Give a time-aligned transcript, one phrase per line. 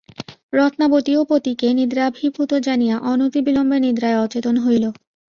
[0.53, 4.85] রত্নাবতীও পতিকে নিদ্রাভিভূত জানিয়া অনতিবিলম্বে নিদ্রায় অচেতন হইল।